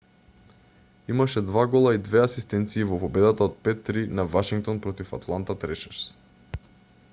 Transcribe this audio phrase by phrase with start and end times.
[1.07, 6.03] имаше 2 гола и 2 асистенции во победата од 5-3 на вашингтон против атланта трешерс